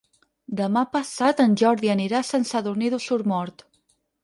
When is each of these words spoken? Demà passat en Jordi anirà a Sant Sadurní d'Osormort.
Demà 0.61 0.81
passat 0.95 1.43
en 1.45 1.53
Jordi 1.63 1.93
anirà 1.97 2.19
a 2.23 2.27
Sant 2.31 2.49
Sadurní 2.55 2.91
d'Osormort. 2.97 3.67